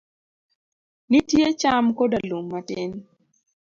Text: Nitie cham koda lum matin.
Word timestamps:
Nitie 1.09 1.47
cham 1.61 1.85
koda 1.97 2.19
lum 2.29 2.45
matin. 2.51 2.91